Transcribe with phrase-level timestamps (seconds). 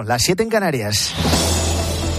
[0.00, 1.12] 8, las 7 en Canarias.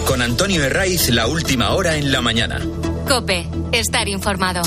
[0.06, 2.60] Con Antonio Herraiz, la última hora en la mañana.
[3.08, 4.62] Cope, estar informado.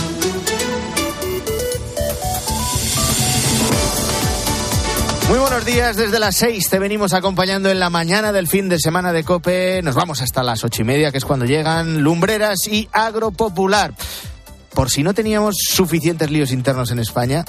[5.28, 8.78] Muy buenos días, desde las 6 te venimos acompañando en la mañana del fin de
[8.78, 9.80] semana de Cope.
[9.82, 13.94] Nos vamos hasta las ocho y media, que es cuando llegan Lumbreras y Agropopular.
[14.74, 17.44] Por si no teníamos suficientes líos internos en España,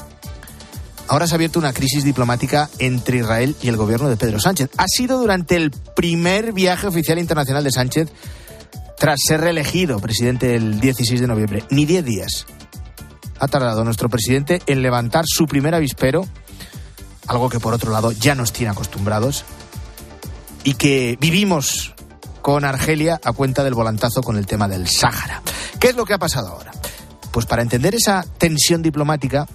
[1.08, 4.70] ahora se ha abierto una crisis diplomática entre Israel y el gobierno de Pedro Sánchez.
[4.78, 8.10] Ha sido durante el primer viaje oficial internacional de Sánchez
[8.98, 11.64] tras ser reelegido presidente el 16 de noviembre.
[11.70, 12.46] Ni 10 días
[13.40, 16.26] ha tardado nuestro presidente en levantar su primer avispero
[17.28, 19.46] algo que por otro lado ya nos tiene acostumbrados
[20.64, 21.94] y que vivimos
[22.42, 25.42] con Argelia a cuenta del volantazo con el tema del Sáhara.
[25.80, 26.72] ¿Qué es lo que ha pasado ahora?
[27.32, 29.48] Pues para entender esa tensión diplomática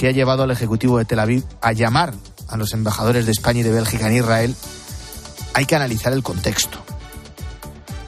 [0.00, 2.14] que ha llevado al Ejecutivo de Tel Aviv a llamar
[2.48, 4.56] a los embajadores de España y de Bélgica en Israel,
[5.52, 6.82] hay que analizar el contexto.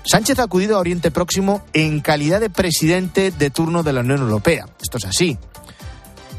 [0.02, 4.20] Sánchez ha acudido a Oriente Próximo en calidad de presidente de turno de la Unión
[4.20, 4.64] Europea.
[4.80, 5.36] Esto es así.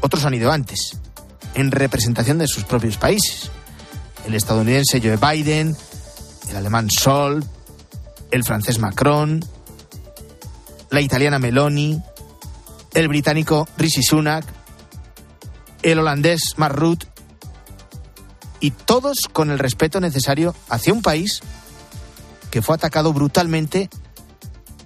[0.00, 0.98] Otros han ido antes
[1.54, 3.52] en representación de sus propios países.
[4.26, 5.76] El estadounidense Joe Biden,
[6.50, 7.44] el alemán Sol,
[8.32, 9.44] el francés Macron,
[10.90, 12.02] la italiana Meloni,
[12.92, 14.53] el británico Rishi Sunak,
[15.84, 17.06] el holandés Mark Rutte,
[18.60, 21.40] y todos con el respeto necesario hacia un país
[22.50, 23.90] que fue atacado brutalmente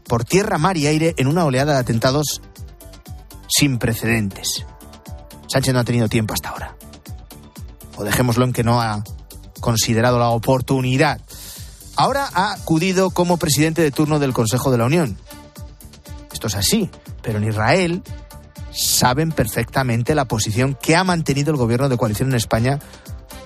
[0.08, 2.40] por tierra, mar y aire en una oleada de atentados
[3.48, 4.64] sin precedentes.
[5.46, 6.74] Sánchez no ha tenido tiempo hasta ahora.
[7.96, 9.04] O dejémoslo en que no ha
[9.60, 11.20] considerado la oportunidad.
[11.94, 15.16] Ahora ha acudido como presidente de turno del Consejo de la Unión.
[16.32, 16.90] Esto es así,
[17.22, 18.02] pero en Israel
[18.78, 22.78] saben perfectamente la posición que ha mantenido el gobierno de coalición en España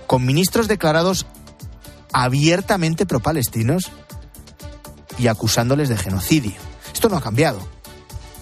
[0.07, 1.27] con ministros declarados
[2.13, 3.91] abiertamente pro-palestinos
[5.19, 6.53] y acusándoles de genocidio.
[6.93, 7.61] Esto no ha cambiado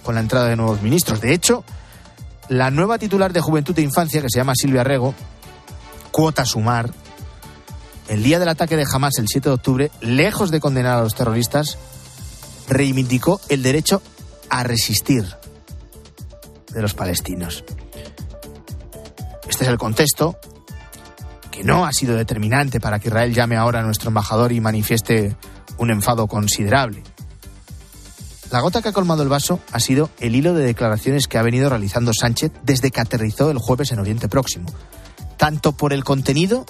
[0.03, 1.21] con la entrada de nuevos ministros.
[1.21, 1.63] De hecho,
[2.49, 5.15] la nueva titular de Juventud e Infancia, que se llama Silvia Rego,
[6.11, 6.91] cuota sumar,
[8.09, 11.15] el día del ataque de Hamas, el 7 de octubre, lejos de condenar a los
[11.15, 11.79] terroristas,
[12.69, 14.03] reivindicó el derecho
[14.49, 15.40] a resistir
[16.73, 17.65] de los palestinos.
[19.49, 20.39] Este es el contexto
[21.51, 25.37] que no ha sido determinante para que Israel llame ahora a nuestro embajador y manifieste
[25.79, 27.03] un enfado considerable.
[28.51, 31.43] La gota que ha colmado el vaso ha sido el hilo de declaraciones que ha
[31.43, 34.69] venido realizando Sánchez desde que aterrizó el jueves en Oriente Próximo,
[35.37, 36.67] tanto por el contenido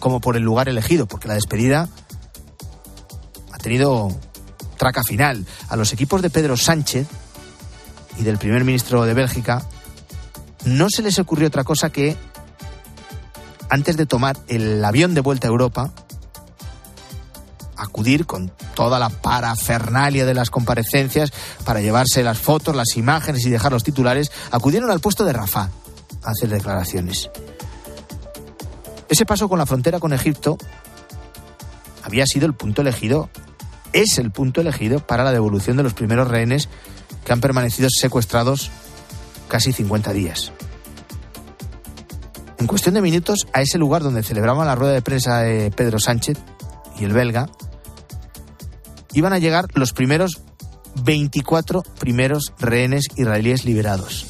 [0.00, 1.88] como por el lugar elegido, porque la despedida
[3.52, 4.08] ha tenido
[4.76, 5.46] traca final.
[5.68, 7.06] A los equipos de Pedro Sánchez
[8.18, 9.62] y del primer ministro de Bélgica
[10.64, 12.16] no se les ocurrió otra cosa que,
[13.68, 15.92] antes de tomar el avión de vuelta a Europa,
[17.76, 21.32] acudir con toda la parafernalia de las comparecencias
[21.64, 25.70] para llevarse las fotos, las imágenes y dejar los titulares, acudieron al puesto de Rafa
[26.22, 27.30] a hacer declaraciones.
[29.08, 30.56] Ese paso con la frontera con Egipto
[32.02, 33.28] había sido el punto elegido,
[33.92, 36.68] es el punto elegido para la devolución de los primeros rehenes
[37.24, 38.70] que han permanecido secuestrados
[39.48, 40.52] casi 50 días.
[42.58, 45.98] En cuestión de minutos, a ese lugar donde celebraban la rueda de prensa de Pedro
[45.98, 46.38] Sánchez
[46.98, 47.48] y el belga,
[49.12, 50.42] iban a llegar los primeros
[51.04, 54.26] 24 primeros rehenes israelíes liberados.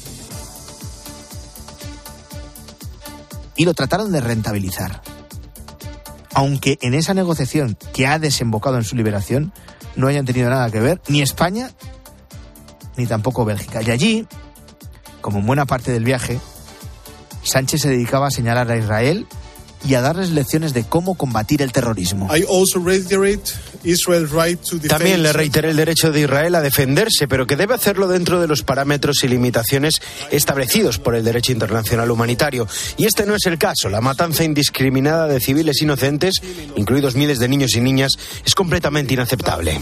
[3.55, 5.01] Y lo trataron de rentabilizar.
[6.33, 9.53] Aunque en esa negociación que ha desembocado en su liberación
[9.95, 11.69] no hayan tenido nada que ver ni España
[12.97, 13.81] ni tampoco Bélgica.
[13.81, 14.27] Y allí,
[15.21, 16.39] como en buena parte del viaje,
[17.43, 19.27] Sánchez se dedicaba a señalar a Israel
[19.85, 22.29] y a darles lecciones de cómo combatir el terrorismo.
[24.87, 28.47] También le reiteré el derecho de Israel a defenderse, pero que debe hacerlo dentro de
[28.47, 32.67] los parámetros y limitaciones establecidos por el derecho internacional humanitario.
[32.97, 33.89] Y este no es el caso.
[33.89, 36.35] La matanza indiscriminada de civiles inocentes,
[36.75, 38.13] incluidos miles de niños y niñas,
[38.45, 39.79] es completamente inaceptable.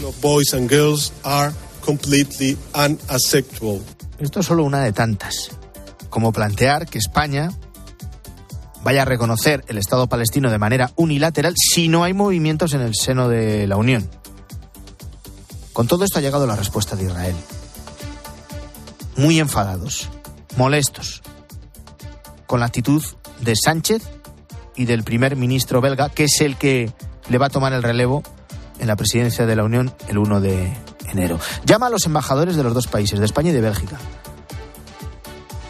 [4.18, 5.50] Esto es solo una de tantas.
[6.08, 7.50] Como plantear que España
[8.82, 12.94] vaya a reconocer el Estado palestino de manera unilateral si no hay movimientos en el
[12.94, 14.08] seno de la Unión.
[15.72, 17.36] Con todo esto ha llegado la respuesta de Israel.
[19.16, 20.08] Muy enfadados,
[20.56, 21.22] molestos,
[22.46, 23.02] con la actitud
[23.40, 24.02] de Sánchez
[24.76, 26.92] y del primer ministro belga, que es el que
[27.28, 28.22] le va a tomar el relevo
[28.78, 30.72] en la presidencia de la Unión el 1 de
[31.64, 33.98] Llama a los embajadores de los dos países, de España y de Bélgica,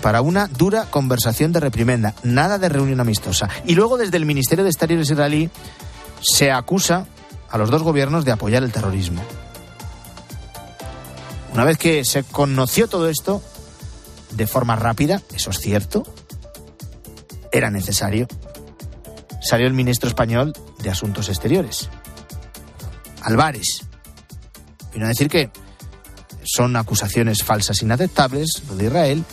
[0.00, 3.48] para una dura conversación de reprimenda, nada de reunión amistosa.
[3.64, 5.50] Y luego desde el Ministerio de Exteriores israelí
[6.20, 7.06] se acusa
[7.50, 9.22] a los dos gobiernos de apoyar el terrorismo.
[11.52, 13.42] Una vez que se conoció todo esto,
[14.30, 16.02] de forma rápida, eso es cierto,
[17.52, 18.26] era necesario,
[19.42, 21.90] salió el ministro español de Asuntos Exteriores,
[23.22, 23.84] Álvarez.
[24.92, 25.50] Vino a decir que
[26.44, 29.24] son acusaciones falsas inaceptables, lo de Israel,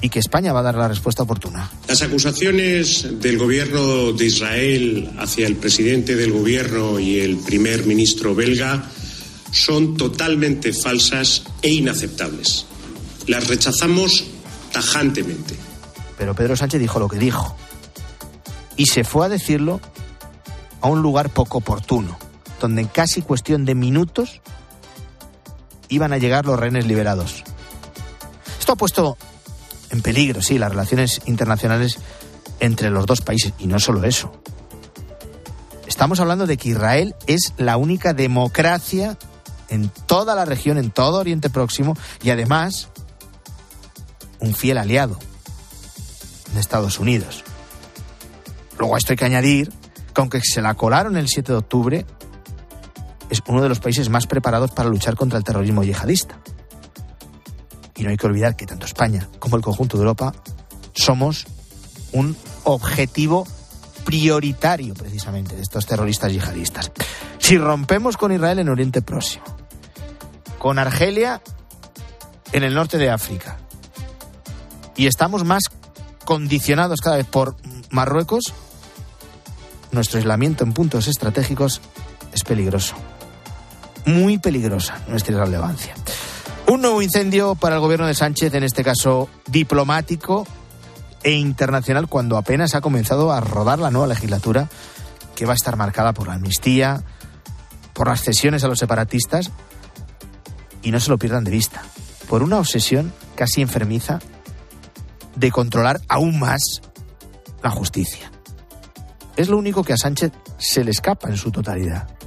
[0.00, 1.70] y que España va a dar la respuesta oportuna.
[1.88, 8.34] Las acusaciones del gobierno de Israel hacia el presidente del gobierno y el primer ministro
[8.34, 8.84] belga
[9.50, 12.66] son totalmente falsas e inaceptables.
[13.26, 14.24] Las rechazamos
[14.72, 15.56] tajantemente.
[16.16, 17.56] Pero Pedro Sánchez dijo lo que dijo.
[18.76, 19.80] Y se fue a decirlo
[20.80, 22.18] a un lugar poco oportuno,
[22.60, 24.40] donde en casi cuestión de minutos
[25.88, 27.44] iban a llegar los rehenes liberados.
[28.58, 29.16] Esto ha puesto
[29.90, 31.98] en peligro, sí, las relaciones internacionales
[32.60, 33.52] entre los dos países.
[33.58, 34.32] Y no solo eso.
[35.86, 39.16] Estamos hablando de que Israel es la única democracia
[39.68, 42.88] en toda la región, en todo Oriente Próximo, y además
[44.40, 45.18] un fiel aliado
[46.54, 47.44] de Estados Unidos.
[48.78, 49.72] Luego esto hay que añadir
[50.14, 52.06] que aunque se la colaron el 7 de octubre,
[53.30, 56.38] es uno de los países más preparados para luchar contra el terrorismo yihadista.
[57.96, 60.32] Y no hay que olvidar que tanto España como el conjunto de Europa
[60.94, 61.46] somos
[62.12, 63.46] un objetivo
[64.04, 66.92] prioritario precisamente de estos terroristas yihadistas.
[67.38, 69.44] Si rompemos con Israel en Oriente Próximo,
[70.58, 71.42] con Argelia
[72.52, 73.58] en el norte de África,
[74.96, 75.64] y estamos más
[76.24, 77.56] condicionados cada vez por
[77.90, 78.52] Marruecos,
[79.92, 81.80] nuestro aislamiento en puntos estratégicos
[82.32, 82.94] es peligroso.
[84.08, 85.94] Muy peligrosa nuestra irrelevancia.
[86.66, 90.46] Un nuevo incendio para el gobierno de Sánchez, en este caso diplomático
[91.22, 94.70] e internacional, cuando apenas ha comenzado a rodar la nueva legislatura,
[95.36, 97.02] que va a estar marcada por la amnistía,
[97.92, 99.50] por las cesiones a los separatistas,
[100.82, 101.82] y no se lo pierdan de vista,
[102.30, 104.20] por una obsesión casi enfermiza
[105.36, 106.80] de controlar aún más
[107.62, 108.32] la justicia.
[109.36, 112.17] Es lo único que a Sánchez se le escapa en su totalidad.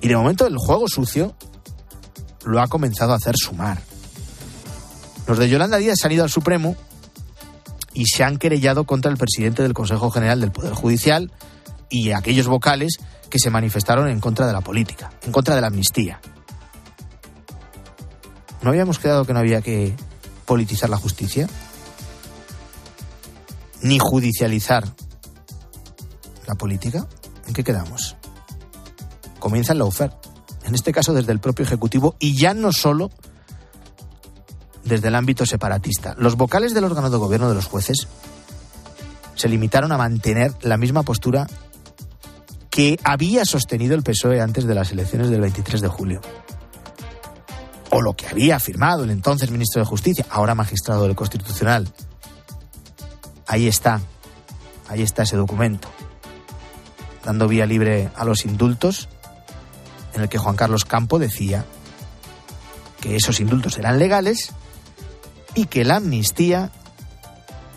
[0.00, 1.34] Y de momento el juego sucio
[2.44, 3.82] lo ha comenzado a hacer sumar.
[5.26, 6.76] Los de Yolanda Díaz han ido al Supremo
[7.92, 11.32] y se han querellado contra el presidente del Consejo General del Poder Judicial
[11.90, 12.98] y aquellos vocales
[13.28, 16.20] que se manifestaron en contra de la política, en contra de la amnistía.
[18.62, 19.94] ¿No habíamos quedado que no había que
[20.46, 21.48] politizar la justicia?
[23.82, 24.84] Ni judicializar
[26.46, 27.06] la política.
[27.46, 28.17] ¿En qué quedamos?
[29.48, 30.18] Comienza la oferta
[30.66, 33.10] en este caso desde el propio Ejecutivo, y ya no solo
[34.84, 36.14] desde el ámbito separatista.
[36.18, 38.08] Los vocales del órgano de gobierno de los jueces
[39.36, 41.46] se limitaron a mantener la misma postura
[42.68, 46.20] que había sostenido el PSOE antes de las elecciones del 23 de julio.
[47.88, 51.88] O lo que había afirmado el entonces ministro de Justicia, ahora magistrado del Constitucional.
[53.46, 54.02] Ahí está,
[54.90, 55.88] ahí está ese documento,
[57.24, 59.08] dando vía libre a los indultos
[60.14, 61.64] en el que Juan Carlos Campo decía
[63.00, 64.52] que esos indultos eran legales
[65.54, 66.70] y que la amnistía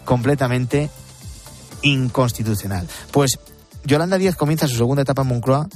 [0.06, 0.90] completamente
[1.82, 2.88] inconstitucional.
[3.12, 3.40] Pues
[3.84, 5.68] Yolanda Díaz comienza su segunda etapa en Moncloa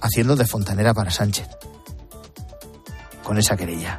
[0.00, 1.48] haciendo de fontanera para Sánchez,
[3.22, 3.98] con esa querella.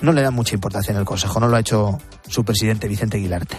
[0.00, 1.98] No le da mucha importancia en el Consejo, no lo ha hecho
[2.28, 3.56] su presidente Vicente Aguilarte.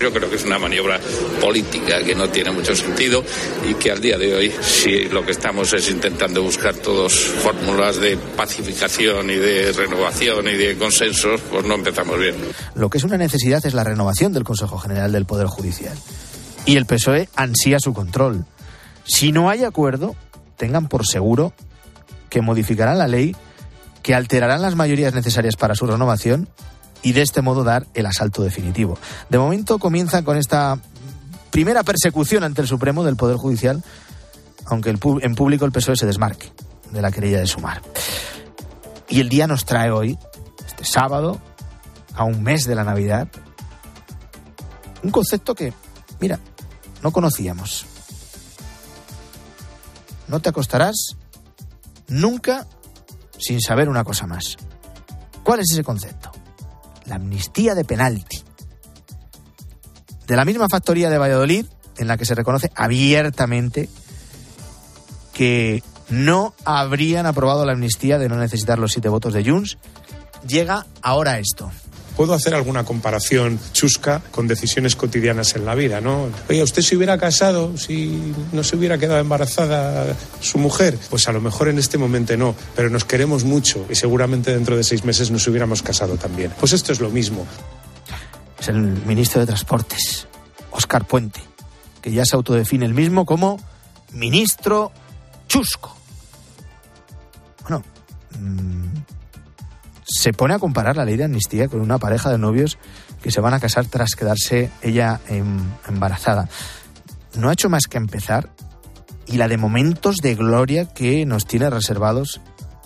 [0.00, 1.00] Yo creo que es una maniobra
[1.40, 3.24] política que no tiene mucho sentido
[3.68, 8.00] y que al día de hoy, si lo que estamos es intentando buscar todos fórmulas
[8.00, 12.36] de pacificación y de renovación y de consensos, pues no empezamos bien.
[12.76, 15.98] Lo que es una necesidad es la renovación del Consejo General del Poder Judicial.
[16.64, 18.44] Y el PSOE ansía su control.
[19.04, 20.14] Si no hay acuerdo,
[20.56, 21.52] tengan por seguro
[22.30, 23.34] que modificarán la ley,
[24.02, 26.48] que alterarán las mayorías necesarias para su renovación
[27.02, 28.98] y de este modo dar el asalto definitivo.
[29.28, 30.78] De momento comienza con esta
[31.50, 33.82] primera persecución ante el Supremo del Poder Judicial,
[34.66, 36.52] aunque en público el PSOE se desmarque
[36.90, 37.82] de la querella de Sumar.
[39.08, 40.18] Y el día nos trae hoy,
[40.66, 41.40] este sábado,
[42.14, 43.28] a un mes de la Navidad,
[45.02, 45.72] un concepto que,
[46.20, 46.40] mira,
[47.02, 47.86] no conocíamos.
[50.26, 51.16] No te acostarás
[52.08, 52.66] nunca
[53.38, 54.56] sin saber una cosa más.
[55.42, 56.30] ¿Cuál es ese concepto?
[57.08, 58.42] La amnistía de penalti.
[60.26, 63.88] De la misma factoría de Valladolid, en la que se reconoce abiertamente
[65.32, 69.78] que no habrían aprobado la amnistía de no necesitar los siete votos de Junts,
[70.46, 71.70] llega ahora esto.
[72.18, 76.26] Puedo hacer alguna comparación chusca con decisiones cotidianas en la vida, ¿no?
[76.50, 80.98] Oye, ¿usted se hubiera casado si no se hubiera quedado embarazada su mujer?
[81.10, 84.76] Pues a lo mejor en este momento no, pero nos queremos mucho y seguramente dentro
[84.76, 86.52] de seis meses nos hubiéramos casado también.
[86.58, 87.46] Pues esto es lo mismo.
[88.58, 90.26] Es el ministro de Transportes,
[90.72, 91.40] Óscar Puente,
[92.02, 93.60] que ya se autodefine el mismo como
[94.12, 94.90] ministro
[95.46, 95.96] chusco.
[97.62, 97.84] Bueno,
[98.40, 99.17] mmm,
[100.08, 102.78] se pone a comparar la ley de amnistía con una pareja de novios
[103.22, 106.48] que se van a casar tras quedarse ella em, embarazada.
[107.36, 108.50] No ha hecho más que empezar
[109.26, 112.40] y la de momentos de gloria que nos tiene reservados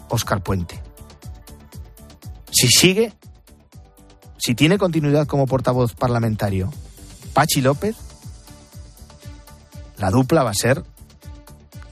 [0.08, 0.82] Óscar Puente.
[2.50, 3.14] Si sigue,
[4.36, 6.72] si tiene continuidad como portavoz parlamentario
[7.32, 7.96] Pachi López,
[9.96, 10.82] la dupla va a ser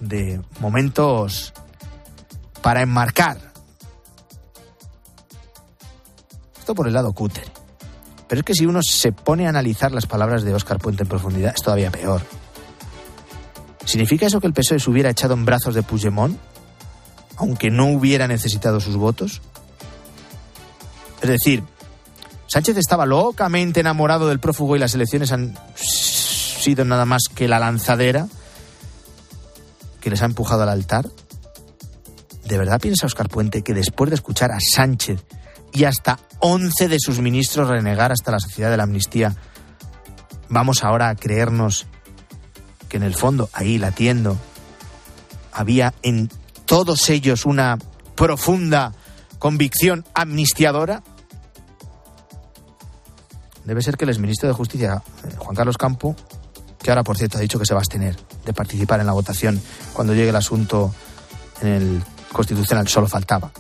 [0.01, 1.53] de momentos
[2.63, 3.50] para enmarcar.
[6.75, 7.51] Por el lado cúter.
[8.29, 11.09] Pero es que si uno se pone a analizar las palabras de Óscar Puente en
[11.09, 12.23] profundidad, es todavía peor.
[13.85, 16.39] ¿Significa eso que el PSOE se hubiera echado en brazos de Puigdemont,
[17.37, 19.41] aunque no hubiera necesitado sus votos?
[21.23, 21.65] Es decir,
[22.47, 27.59] Sánchez estaba locamente enamorado del prófugo y las elecciones han sido nada más que la
[27.59, 28.29] lanzadera
[30.01, 31.09] que les ha empujado al altar.
[32.45, 35.25] ¿De verdad piensa Oscar Puente que después de escuchar a Sánchez
[35.73, 39.35] y hasta 11 de sus ministros renegar hasta la sociedad de la amnistía,
[40.49, 41.87] vamos ahora a creernos
[42.89, 44.37] que en el fondo, ahí latiendo,
[45.53, 46.31] había en
[46.67, 47.79] todos ellos una
[48.17, 48.93] profunda
[49.39, 51.03] convicción amnistiadora?
[53.65, 56.15] Debe ser que el exministro de Justicia, eh, Juan Carlos Campo,
[56.83, 59.13] que ahora por cierto ha dicho que se va a abstener de participar en la
[59.13, 59.61] votación
[59.93, 60.95] cuando llegue el asunto
[61.61, 63.51] en el Constitucional, solo faltaba.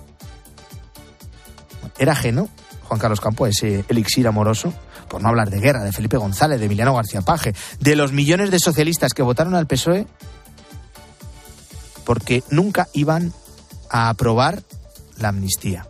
[2.00, 2.48] Era ajeno
[2.90, 4.74] Juan Carlos Campo ese elixir amoroso,
[5.08, 8.50] por no hablar de guerra, de Felipe González, de Emiliano García Paje, de los millones
[8.50, 10.08] de socialistas que votaron al PSOE
[12.04, 13.32] porque nunca iban
[13.90, 14.64] a aprobar
[15.18, 15.86] la amnistía.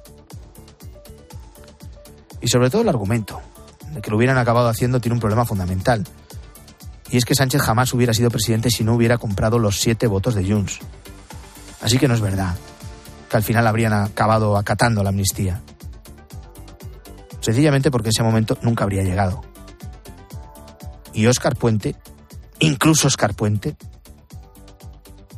[2.42, 3.40] Y sobre todo el argumento
[3.94, 6.04] de que lo hubieran acabado haciendo tiene un problema fundamental.
[7.10, 10.34] Y es que Sánchez jamás hubiera sido presidente si no hubiera comprado los siete votos
[10.34, 10.80] de Junts.
[11.80, 12.56] Así que no es verdad
[13.30, 15.62] que al final habrían acabado acatando la amnistía.
[17.40, 19.42] Sencillamente porque ese momento nunca habría llegado.
[21.12, 21.96] Y Óscar Puente,
[22.60, 23.76] incluso Óscar Puente,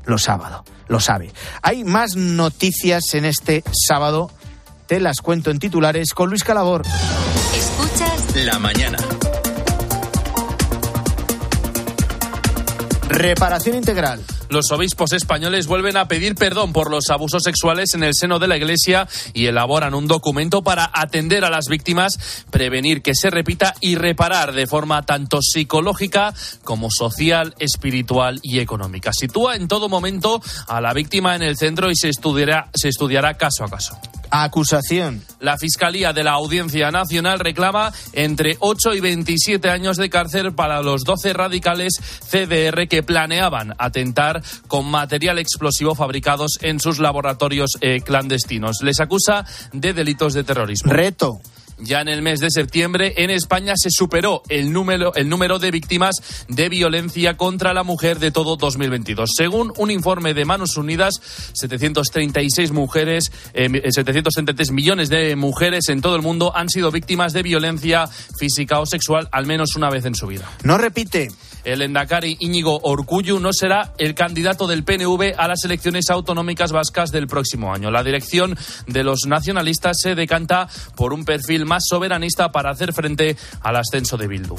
[0.04, 1.32] lo sábado, lo sabe.
[1.62, 4.30] Hay más noticias en este sábado.
[4.86, 6.82] Te las cuento en titulares con Luis Calabor.
[7.54, 8.98] Escuchas La mañana.
[13.08, 14.22] Reparación integral.
[14.52, 18.48] Los obispos españoles vuelven a pedir perdón por los abusos sexuales en el seno de
[18.48, 23.74] la Iglesia y elaboran un documento para atender a las víctimas, prevenir que se repita
[23.80, 29.14] y reparar de forma tanto psicológica como social, espiritual y económica.
[29.14, 33.70] Sitúa en todo momento a la víctima en el centro y se estudiará, caso a
[33.70, 33.98] caso.
[34.30, 35.22] Acusación.
[35.42, 40.82] La Fiscalía de la Audiencia Nacional reclama entre 8 y 27 años de cárcel para
[40.82, 41.94] los 12 radicales
[42.30, 48.82] CDR que planeaban atentar con material explosivo fabricados en sus laboratorios eh, clandestinos.
[48.82, 50.92] Les acusa de delitos de terrorismo.
[50.92, 51.40] Reto.
[51.84, 55.70] Ya en el mes de septiembre en España se superó el número, el número de
[55.70, 56.16] víctimas
[56.48, 59.30] de violencia contra la mujer de todo 2022.
[59.36, 61.14] Según un informe de Manos Unidas,
[61.54, 67.42] 736 mujeres, eh, 733 millones de mujeres en todo el mundo han sido víctimas de
[67.42, 70.48] violencia física o sexual al menos una vez en su vida.
[70.62, 71.30] No repite.
[71.64, 77.10] El Endacari Íñigo Orcullu no será el candidato del PNV a las elecciones autonómicas vascas
[77.10, 77.90] del próximo año.
[77.90, 83.36] La dirección de los nacionalistas se decanta por un perfil más soberanista para hacer frente
[83.62, 84.56] al ascenso de Bildu.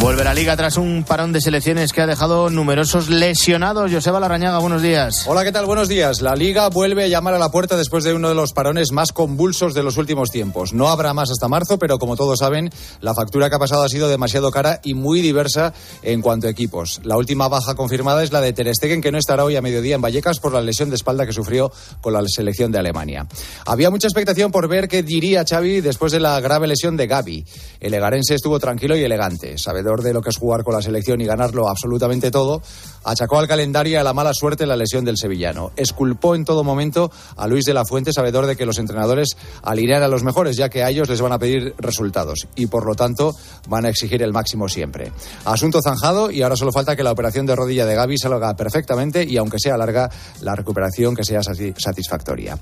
[0.00, 3.90] Vuelve la liga tras un parón de selecciones que ha dejado numerosos lesionados.
[3.92, 5.24] Joseba Larrañaga, buenos días.
[5.26, 5.66] Hola, ¿qué tal?
[5.66, 6.22] Buenos días.
[6.22, 9.12] La liga vuelve a llamar a la puerta después de uno de los parones más
[9.12, 10.72] convulsos de los últimos tiempos.
[10.72, 13.88] No habrá más hasta marzo, pero como todos saben, la factura que ha pasado ha
[13.88, 17.00] sido demasiado cara y muy diversa en cuanto a equipos.
[17.02, 19.96] La última baja confirmada es la de Ter Stegen, que no estará hoy a mediodía
[19.96, 23.26] en Vallecas por la lesión de espalda que sufrió con la selección de Alemania.
[23.66, 27.44] Había mucha expectación por ver qué diría Xavi después de la grave lesión de Gaby.
[27.80, 31.20] El egarense estuvo tranquilo y elegante, sabedor de lo que es jugar con la selección
[31.20, 32.60] y ganarlo absolutamente todo,
[33.08, 35.72] achacó al calendario y a la mala suerte la lesión del sevillano.
[35.76, 40.02] Esculpó en todo momento a Luis de la Fuente, sabedor de que los entrenadores alinean
[40.02, 42.94] a los mejores, ya que a ellos les van a pedir resultados y por lo
[42.94, 43.34] tanto
[43.68, 45.10] van a exigir el máximo siempre.
[45.46, 49.24] Asunto zanjado y ahora solo falta que la operación de rodilla de Gaby salga perfectamente
[49.24, 50.10] y aunque sea larga,
[50.42, 52.58] la recuperación que sea satisfactoria.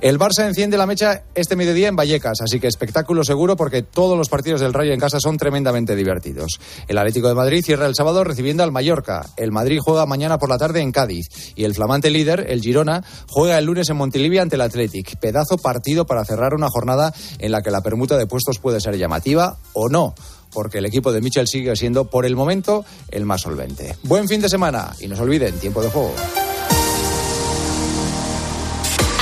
[0.00, 4.18] El Barça enciende la mecha este mediodía en Vallecas, así que espectáculo seguro porque todos
[4.18, 6.60] los partidos del Rayo en casa son tremendamente divertidos.
[6.86, 9.26] El Atlético de Madrid cierra el sábado recibiendo al Mallorca.
[9.36, 13.04] El Madrid juega mañana por la tarde en Cádiz y el flamante líder, el Girona,
[13.28, 15.16] juega el lunes en Montilivia ante el Athletic.
[15.20, 18.98] Pedazo partido para cerrar una jornada en la que la permuta de puestos puede ser
[18.98, 20.14] llamativa o no
[20.52, 23.94] porque el equipo de Michel sigue siendo, por el momento, el más solvente.
[24.04, 26.14] Buen fin de semana y no se olviden, tiempo de juego.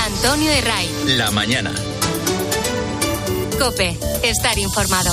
[0.07, 0.89] Antonio Herray.
[1.19, 1.75] La mañana.
[3.59, 5.13] Cope, estar informado.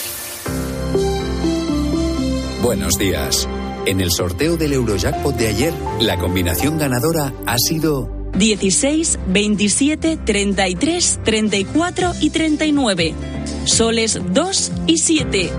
[2.71, 3.49] Buenos días.
[3.85, 11.19] En el sorteo del Eurojackpot de ayer, la combinación ganadora ha sido 16, 27, 33,
[11.21, 13.13] 34 y 39.
[13.65, 15.51] Soles 2 y 7.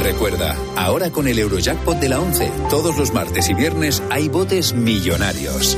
[0.00, 4.74] Recuerda, ahora con el Eurojackpot de la 11, todos los martes y viernes hay botes
[4.74, 5.76] millonarios.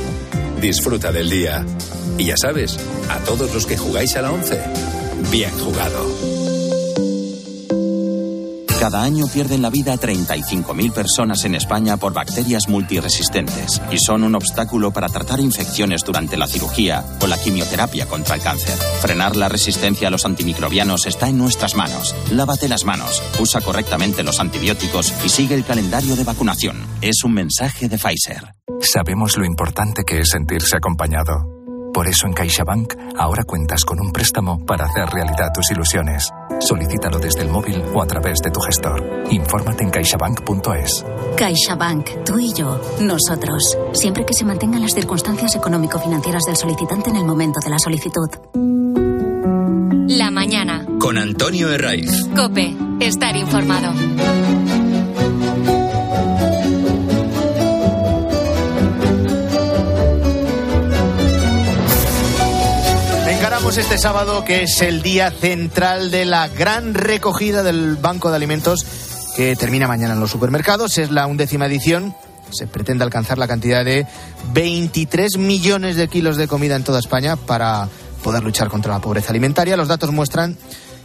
[0.61, 1.65] Disfruta del día.
[2.19, 2.77] Y ya sabes,
[3.09, 4.61] a todos los que jugáis a la 11,
[5.31, 6.30] bien jugado.
[8.81, 14.33] Cada año pierden la vida 35.000 personas en España por bacterias multiresistentes y son un
[14.33, 18.75] obstáculo para tratar infecciones durante la cirugía o la quimioterapia contra el cáncer.
[18.99, 22.15] Frenar la resistencia a los antimicrobianos está en nuestras manos.
[22.31, 26.77] Lávate las manos, usa correctamente los antibióticos y sigue el calendario de vacunación.
[27.01, 28.55] Es un mensaje de Pfizer.
[28.81, 31.45] Sabemos lo importante que es sentirse acompañado.
[31.93, 36.31] Por eso en CaixaBank ahora cuentas con un préstamo para hacer realidad tus ilusiones.
[36.61, 39.25] Solicítalo desde el móvil o a través de tu gestor.
[39.31, 41.05] Infórmate en caixabank.es.
[41.35, 43.77] CaixaBank, tú y yo, nosotros.
[43.93, 48.29] Siempre que se mantengan las circunstancias económico-financieras del solicitante en el momento de la solicitud.
[50.07, 50.85] La mañana.
[50.99, 52.27] Con Antonio Herraiz.
[52.35, 53.93] Cope, estar informado.
[63.77, 68.85] Este sábado que es el día central de la gran recogida del Banco de Alimentos
[69.37, 70.97] que termina mañana en los supermercados.
[70.97, 72.13] Es la undécima edición.
[72.51, 74.05] Se pretende alcanzar la cantidad de
[74.53, 77.87] 23 millones de kilos de comida en toda España para
[78.21, 79.77] poder luchar contra la pobreza alimentaria.
[79.77, 80.57] Los datos muestran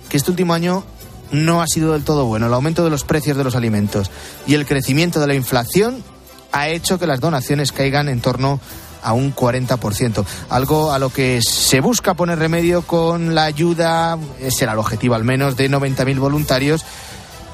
[0.08, 0.84] que este último año
[1.30, 2.46] no ha sido del todo bueno.
[2.46, 4.10] El aumento de los precios de los alimentos
[4.44, 6.02] y el crecimiento de la inflación
[6.50, 10.24] ha hecho que las donaciones caigan en torno a un 40%.
[10.50, 15.14] Algo a lo que se busca poner remedio con la ayuda, ese era el objetivo
[15.14, 16.84] al menos, de 90.000 voluntarios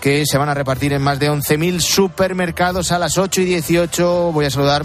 [0.03, 4.33] que se van a repartir en más de 11.000 supermercados a las 8 y 18.
[4.33, 4.85] Voy a saludar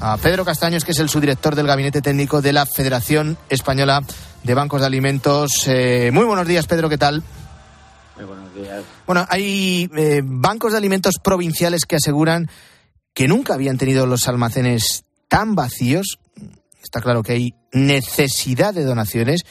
[0.00, 4.02] a Pedro Castaños, que es el subdirector del Gabinete Técnico de la Federación Española
[4.42, 5.50] de Bancos de Alimentos.
[5.66, 7.22] Eh, muy buenos días, Pedro, ¿qué tal?
[8.16, 8.82] Muy buenos días.
[9.06, 12.48] Bueno, hay eh, bancos de alimentos provinciales que aseguran
[13.12, 16.18] que nunca habían tenido los almacenes tan vacíos.
[16.82, 19.42] Está claro que hay necesidad de donaciones,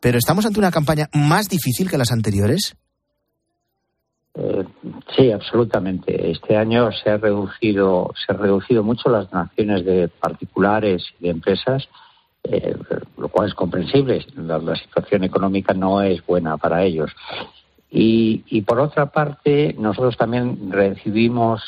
[0.00, 2.76] pero ¿estamos ante una campaña más difícil que las anteriores?
[4.34, 4.64] Eh,
[5.16, 6.30] sí, absolutamente.
[6.30, 11.30] Este año se ha reducido, se ha reducido mucho las donaciones de particulares y de
[11.30, 11.88] empresas,
[12.44, 12.76] eh,
[13.18, 14.24] lo cual es comprensible.
[14.36, 17.10] La, situación económica no es buena para ellos.
[17.90, 21.60] Y, y por otra parte, nosotros también recibimos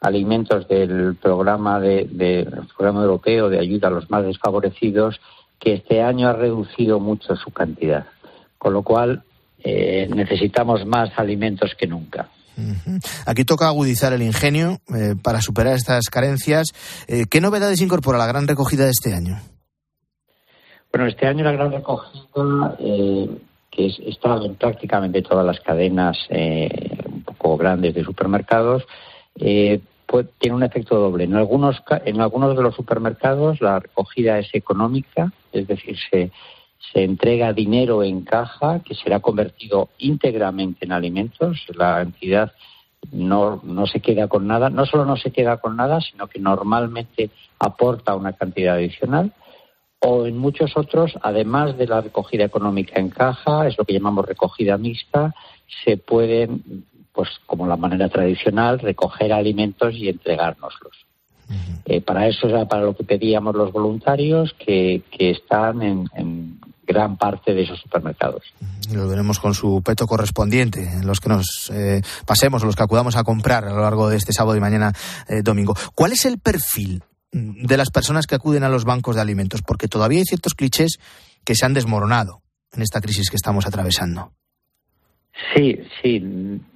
[0.00, 5.20] alimentos del programa de, programa europeo de ayuda a los más desfavorecidos
[5.58, 8.06] que este año ha reducido mucho su cantidad
[8.58, 9.22] con lo cual
[9.62, 12.28] eh, necesitamos más alimentos que nunca
[13.24, 16.66] Aquí toca agudizar el ingenio eh, para superar estas carencias.
[17.08, 19.38] Eh, ¿Qué novedades incorpora la gran recogida de este año?
[20.92, 22.76] Bueno, este año la gran recogida,
[23.70, 28.84] que es, está en prácticamente todas las cadenas un poco grandes de supermercados,
[29.36, 31.22] eh, pues, tiene un efecto doble.
[31.22, 36.32] En algunos, en algunos de los supermercados la recogida es económica, es decir, se,
[36.92, 41.64] entrega dinero en caja que será convertido íntegramente en alimentos.
[41.76, 42.50] La entidad
[43.12, 46.40] no, no se queda con nada, no solo no se queda con nada, sino que
[46.40, 49.32] normalmente aporta una cantidad adicional.
[50.00, 54.26] O en muchos otros, además de la recogida económica en caja, es lo que llamamos
[54.26, 55.32] recogida mixta,
[55.84, 61.06] se pueden, pues como la manera tradicional, recoger alimentos y entregárnoslos.
[61.84, 67.16] Eh, para eso era para lo que pedíamos los voluntarios que, que están en, gran
[67.16, 68.42] parte de esos supermercados.
[68.92, 73.16] Lo veremos con su peto correspondiente, en los que nos eh, pasemos, los que acudamos
[73.16, 74.92] a comprar a lo largo de este sábado y mañana
[75.28, 75.74] eh, domingo.
[75.94, 79.62] ¿Cuál es el perfil de las personas que acuden a los bancos de alimentos?
[79.62, 80.98] Porque todavía hay ciertos clichés
[81.44, 82.42] que se han desmoronado
[82.72, 84.32] en esta crisis que estamos atravesando.
[85.54, 86.20] Sí, sí.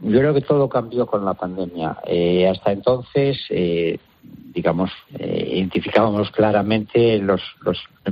[0.00, 1.98] Yo creo que todo cambió con la pandemia.
[2.50, 3.38] hasta entonces
[4.54, 7.42] digamos, eh, identificábamos claramente los,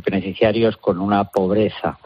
[0.05, 1.99] beneficiarios con una pobreza.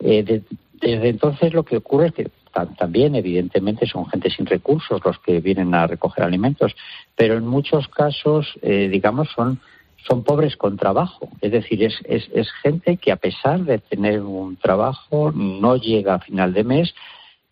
[0.00, 0.42] Eh,
[0.80, 2.30] desde entonces lo que ocurre es que
[2.78, 6.74] también, evidentemente, son gente sin recursos los que vienen a recoger alimentos,
[7.16, 9.60] pero en muchos casos, eh, digamos, son,
[10.06, 11.30] son pobres con trabajo.
[11.40, 16.14] Es decir, es, es, es gente que a pesar de tener un trabajo no llega
[16.14, 16.94] a final de mes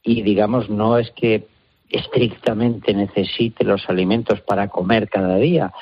[0.02, 1.46] y, digamos, no es que
[1.88, 5.72] estrictamente necesite los alimentos para comer cada día,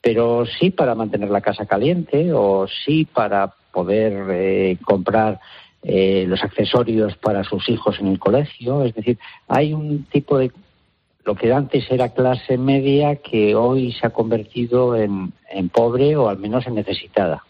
[0.00, 5.40] pero sí para mantener la casa caliente o sí para poder eh, comprar
[5.82, 8.84] eh, los accesorios para sus hijos en el colegio.
[8.84, 10.50] Es decir, hay un tipo de
[11.24, 15.32] lo que antes era clase media que hoy se ha convertido en,
[15.72, 17.44] pobre o al menos en necesitada.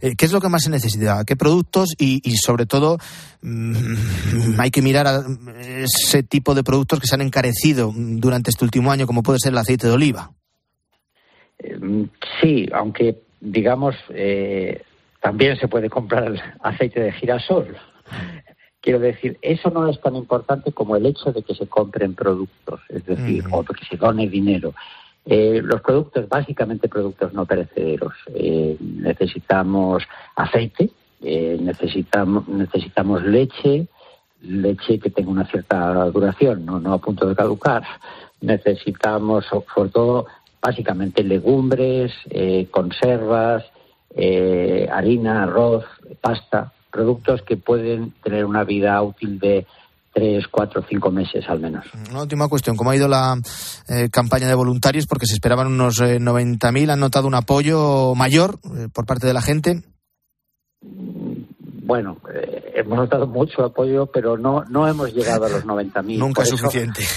[0.00, 1.24] Eh, ¿Qué es lo que más se necesita?
[1.24, 1.94] ¿Qué productos?
[1.98, 2.98] Y, sobre todo,
[3.42, 3.74] mm,
[4.58, 5.24] hay que mirar a
[5.60, 9.52] ese tipo de productos que se han encarecido durante este último año, como puede ser
[9.52, 10.30] el aceite de oliva.
[11.58, 12.08] Em,
[12.40, 14.82] sí, aunque digamos eh,
[15.20, 17.76] también se puede comprar el aceite de girasol.
[18.80, 22.80] Quiero decir, eso no es tan importante como el hecho de que se compren productos,
[22.88, 24.72] es decir, o que se done dinero.
[25.30, 28.14] Eh, los productos, básicamente productos no perecederos.
[28.34, 30.02] Eh, necesitamos
[30.34, 33.86] aceite, necesitamos, necesitamos leche,
[34.42, 37.82] leche que tenga una cierta duración, no, no a punto de caducar.
[38.40, 40.26] Necesitamos, sobre todo,
[40.60, 43.64] básicamente legumbres, eh, conservas,
[44.14, 45.84] eh, harina, arroz,
[46.20, 49.66] pasta, productos que pueden tener una vida útil de
[50.18, 51.84] tres, cuatro, cinco meses al menos.
[52.10, 52.76] Una última cuestión.
[52.76, 53.36] ¿Cómo ha ido la
[53.88, 55.06] eh, campaña de voluntarios?
[55.06, 56.90] Porque se esperaban unos 90.000.
[56.90, 58.58] ¿Han notado un apoyo mayor
[58.92, 59.82] por parte de la gente?
[60.80, 62.18] Bueno,
[62.74, 66.18] hemos notado mucho apoyo, pero no, no hemos llegado a los 90.000.
[66.18, 67.02] Nunca es suficiente.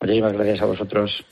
[0.00, 1.24] Muchísimas gracias a vosotros.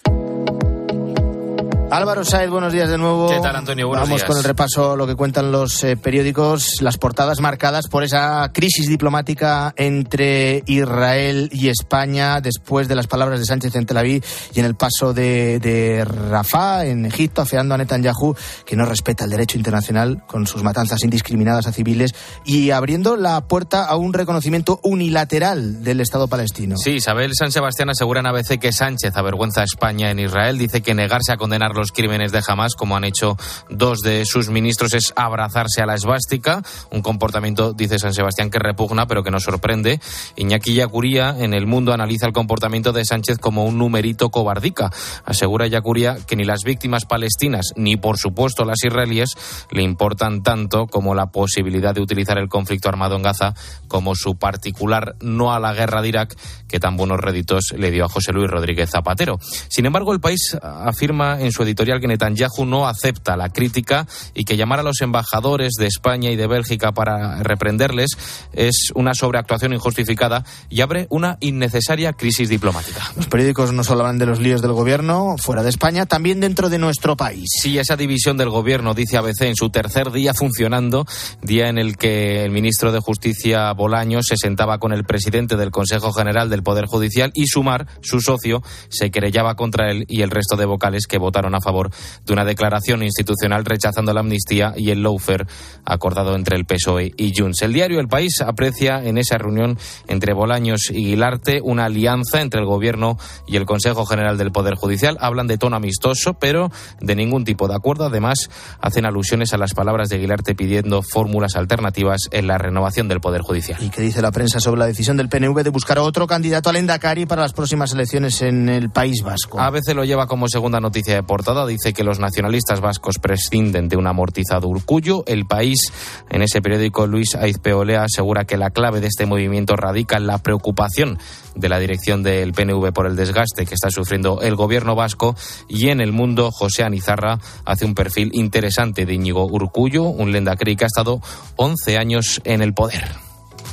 [1.88, 3.28] Álvaro Saez, buenos días de nuevo.
[3.28, 3.86] ¿Qué tal, Antonio?
[3.86, 8.02] Buenos Vamos con el repaso, lo que cuentan los eh, periódicos, las portadas marcadas por
[8.02, 13.98] esa crisis diplomática entre Israel y España después de las palabras de Sánchez en Tel
[13.98, 18.34] Aviv y en el paso de, de Rafah en Egipto, afeando a Netanyahu,
[18.66, 23.46] que no respeta el derecho internacional con sus matanzas indiscriminadas a civiles y abriendo la
[23.46, 26.76] puerta a un reconocimiento unilateral del Estado palestino.
[26.78, 30.82] Sí, Isabel San Sebastián asegura en ABC que Sánchez avergüenza a España en Israel, dice
[30.82, 33.36] que negarse a condenar los crímenes de Hamas, como han hecho
[33.70, 38.58] dos de sus ministros, es abrazarse a la esvástica, un comportamiento, dice San Sebastián, que
[38.58, 40.00] repugna, pero que no sorprende.
[40.36, 44.90] Iñaki Yacuría, en El Mundo, analiza el comportamiento de Sánchez como un numerito cobardica.
[45.24, 49.30] Asegura Yacuría que ni las víctimas palestinas, ni por supuesto las israelíes,
[49.70, 53.54] le importan tanto como la posibilidad de utilizar el conflicto armado en Gaza
[53.88, 56.36] como su particular no a la guerra de Irak,
[56.68, 59.38] que tan buenos réditos le dio a José Luis Rodríguez Zapatero.
[59.68, 64.44] Sin embargo, el país afirma en su editorial que Netanyahu no acepta la crítica y
[64.44, 68.10] que llamar a los embajadores de España y de Bélgica para reprenderles
[68.52, 73.02] es una sobreactuación injustificada y abre una innecesaria crisis diplomática.
[73.16, 76.68] Los periódicos no solo hablan de los líos del gobierno fuera de España, también dentro
[76.68, 77.48] de nuestro país.
[77.60, 81.06] Sí, esa división del gobierno, dice ABC, en su tercer día funcionando,
[81.42, 85.70] día en el que el ministro de Justicia Bolaños se sentaba con el presidente del
[85.70, 90.30] Consejo General del Poder Judicial y Sumar, su socio, se querellaba contra él y el
[90.30, 91.90] resto de vocales que votaron a favor
[92.24, 95.46] de una declaración institucional rechazando la amnistía y el lawfare
[95.84, 97.62] acordado entre el PSOE y Junts.
[97.62, 102.60] El diario El País aprecia en esa reunión entre Bolaños y Guilarte una alianza entre
[102.60, 105.16] el Gobierno y el Consejo General del Poder Judicial.
[105.20, 108.06] Hablan de tono amistoso, pero de ningún tipo de acuerdo.
[108.06, 113.20] Además, hacen alusiones a las palabras de Guilarte pidiendo fórmulas alternativas en la renovación del
[113.20, 113.82] Poder Judicial.
[113.82, 116.76] ¿Y qué dice la prensa sobre la decisión del PNV de buscar otro candidato al
[116.76, 119.60] Endacari para las próximas elecciones en el País Vasco?
[119.60, 123.96] A veces lo lleva como segunda noticia de Dice que los nacionalistas vascos prescinden de
[123.96, 125.22] un amortizado Urcullo.
[125.28, 125.92] El País,
[126.28, 130.38] en ese periódico, Luis Aizpeolea asegura que la clave de este movimiento radica en la
[130.38, 131.20] preocupación
[131.54, 135.36] de la dirección del PNV por el desgaste que está sufriendo el gobierno vasco
[135.68, 140.74] y en el mundo José Anizarra hace un perfil interesante de Íñigo Urcullo, un lendacri
[140.74, 141.20] que ha estado
[141.54, 143.04] 11 años en el poder.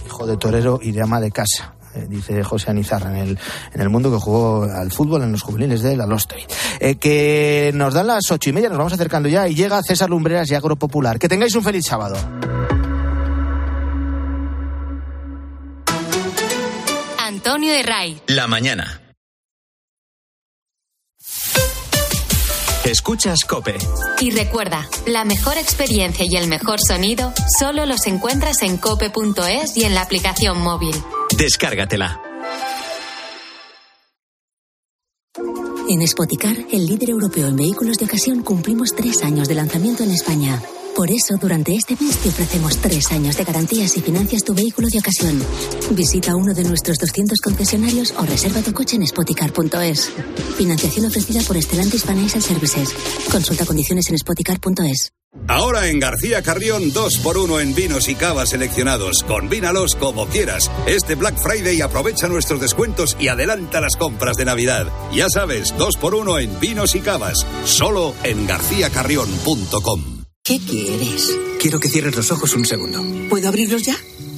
[0.06, 3.40] Hijo de torero y de ama de casa eh, dice José Anizarra, en el,
[3.74, 6.48] en el mundo que jugó al fútbol en los juveniles de la Lostre.
[6.80, 10.10] Eh, que nos dan las ocho y media, nos vamos acercando ya y llega César
[10.10, 11.20] Lumbreras y Agropopular.
[11.20, 12.16] Que tengáis un feliz sábado.
[17.20, 18.22] Antonio de Ray.
[18.28, 19.03] La mañana.
[22.86, 23.78] Escuchas Cope.
[24.20, 29.86] Y recuerda, la mejor experiencia y el mejor sonido solo los encuentras en cope.es y
[29.86, 30.94] en la aplicación móvil.
[31.38, 32.22] Descárgatela.
[35.88, 40.12] En Spoticar, el líder europeo en vehículos de ocasión, cumplimos tres años de lanzamiento en
[40.12, 40.62] España.
[40.96, 44.88] Por eso, durante este mes te ofrecemos tres años de garantías y financias tu vehículo
[44.90, 45.42] de ocasión.
[45.92, 50.12] Visita uno de nuestros 200 concesionarios o reserva tu coche en spoticar.es.
[50.56, 52.90] Financiación ofrecida por Stellantis Financial Services.
[53.32, 55.12] Consulta condiciones en spoticar.es.
[55.48, 59.24] Ahora en García Carrión, 2x1 en vinos y cavas seleccionados.
[59.24, 60.70] Combínalos como quieras.
[60.86, 64.88] Este Black Friday aprovecha nuestros descuentos y adelanta las compras de Navidad.
[65.12, 67.46] Ya sabes, 2x1 en vinos y cavas.
[67.66, 70.23] Solo en garcíacarrión.com.
[70.46, 71.32] ¿Qué quieres?
[71.58, 73.02] Quiero que cierres los ojos un segundo.
[73.30, 73.96] ¿Puedo abrirlos ya?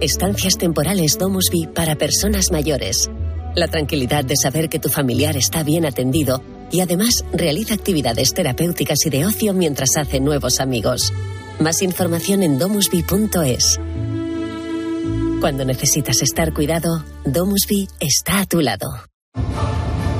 [0.00, 3.10] Estancias temporales Domusby para personas mayores.
[3.54, 9.06] La tranquilidad de saber que tu familiar está bien atendido y además realiza actividades terapéuticas
[9.06, 11.14] y de ocio mientras hace nuevos amigos.
[11.60, 13.80] Más información en domusby.es.
[15.40, 18.88] Cuando necesitas estar cuidado, Domusby está a tu lado.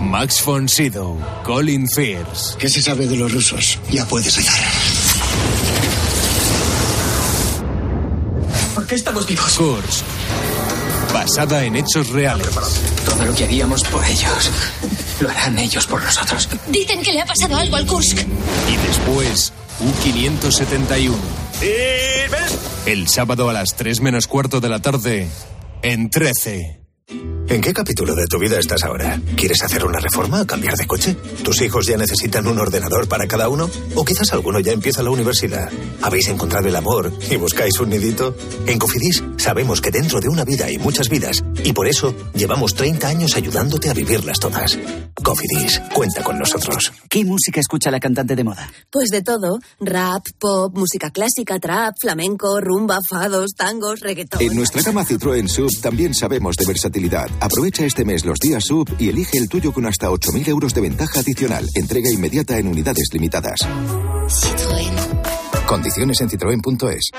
[0.01, 2.57] Max von Sydow, Colin Firth.
[2.59, 3.79] ¿Qué se sabe de los rusos?
[3.91, 5.66] Ya puedes ayudar.
[8.87, 9.53] Qué estamos vivos?
[9.57, 10.05] Kursk.
[11.13, 12.49] Basada en hechos reales.
[13.05, 14.51] Todo lo que haríamos por ellos,
[15.21, 16.49] lo harán ellos por nosotros.
[16.69, 18.19] Dicen que le ha pasado algo al Kursk.
[18.19, 21.15] Y después, U-571.
[22.87, 25.29] El sábado a las 3 menos cuarto de la tarde,
[25.83, 26.86] en 13.
[27.49, 29.21] ¿En qué capítulo de tu vida estás ahora?
[29.37, 31.17] ¿Quieres hacer una reforma o cambiar de coche?
[31.45, 33.71] ¿Tus hijos ya necesitan un ordenador para cada uno?
[33.95, 35.71] ¿O quizás alguno ya empieza la universidad?
[36.03, 38.37] ¿Habéis encontrado el amor y buscáis un nidito?
[38.67, 42.75] En Cofidis sabemos que dentro de una vida hay muchas vidas y por eso llevamos
[42.75, 44.77] 30 años ayudándote a vivirlas todas.
[45.23, 46.93] Cofidis, cuenta con nosotros.
[47.09, 48.69] ¿Qué música escucha la cantante de moda?
[48.91, 49.61] Pues de todo.
[49.79, 54.43] Rap, pop, música clásica, trap, flamenco, rumba, fados, tangos, reggaetón.
[54.43, 57.31] En nuestra gama Citroën Sub también sabemos de versatilidad.
[57.39, 60.81] Aprovecha este mes los días sub y elige el tuyo con hasta 8.000 euros de
[60.81, 61.69] ventaja adicional.
[61.77, 63.61] Entrega inmediata en unidades limitadas.
[63.61, 64.97] Citroën.
[65.67, 67.11] Condiciones en citroen.es.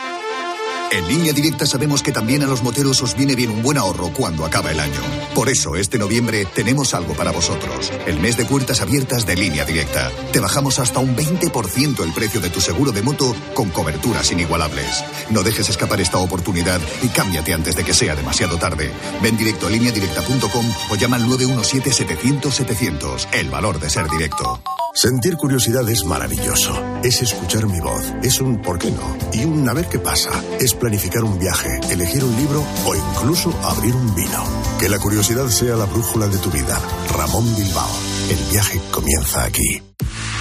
[0.90, 4.14] En línea directa sabemos que también a los moteros os viene bien un buen ahorro
[4.14, 5.02] cuando acaba el año.
[5.36, 7.92] Por eso, este noviembre tenemos algo para vosotros.
[8.06, 10.10] El mes de puertas abiertas de línea directa.
[10.32, 15.04] Te bajamos hasta un 20% el precio de tu seguro de moto con coberturas inigualables.
[15.30, 18.90] No dejes escapar esta oportunidad y cámbiate antes de que sea demasiado tarde.
[19.22, 23.28] Ven directo a lineadirecta.com o llama al 917-700-700.
[23.34, 24.62] El valor de ser directo.
[24.98, 26.74] Sentir curiosidad es maravilloso.
[27.04, 28.04] Es escuchar mi voz.
[28.24, 29.16] Es un ¿por qué no?
[29.32, 30.32] Y un a ver qué pasa.
[30.60, 34.44] Es planificar un viaje, elegir un libro o incluso abrir un vino.
[34.80, 36.82] Que la curiosidad sea la brújula de tu vida.
[37.16, 37.92] Ramón Bilbao.
[38.32, 39.84] El viaje comienza aquí.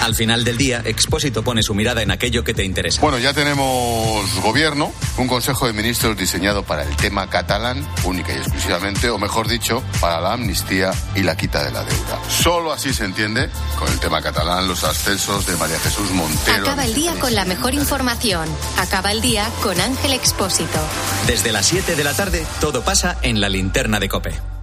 [0.01, 3.01] Al final del día, Expósito pone su mirada en aquello que te interesa.
[3.01, 8.37] Bueno, ya tenemos gobierno, un Consejo de Ministros diseñado para el tema catalán, única y
[8.37, 12.19] exclusivamente, o mejor dicho, para la amnistía y la quita de la deuda.
[12.29, 16.63] Solo así se entiende, con el tema catalán, los ascensos de María Jesús Montero.
[16.63, 18.47] Acaba el día con la mejor información.
[18.77, 20.79] Acaba el día con Ángel Expósito.
[21.25, 24.56] Desde las 7 de la tarde, todo pasa en la linterna de Cope.